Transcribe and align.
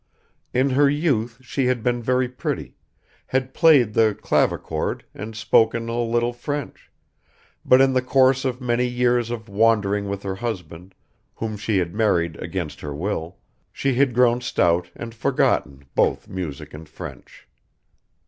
In 0.51 0.71
her 0.71 0.89
youth 0.89 1.37
she 1.41 1.67
had 1.67 1.83
been 1.83 2.01
very 2.01 2.27
pretty, 2.27 2.75
had 3.27 3.53
played 3.53 3.93
the 3.93 4.17
clavichord 4.19 5.05
and 5.13 5.35
spoken 5.35 5.89
a 5.89 5.99
little 6.01 6.33
French; 6.33 6.89
but 7.63 7.81
in 7.81 7.93
the 7.93 8.01
course 8.01 8.43
of 8.43 8.59
many 8.59 8.87
years 8.87 9.29
of 9.29 9.47
wandering 9.47 10.09
with 10.09 10.23
her 10.23 10.37
husband, 10.37 10.95
whom 11.35 11.55
she 11.55 11.77
had 11.77 11.93
married 11.93 12.35
against 12.37 12.81
her 12.81 12.95
will, 12.95 13.37
she 13.71 13.93
had 13.93 14.15
grown 14.15 14.41
stout 14.41 14.89
and 14.95 15.13
forgotten 15.13 15.85
both 15.93 16.27
music 16.27 16.73
and 16.73 16.89
French. 16.89 17.47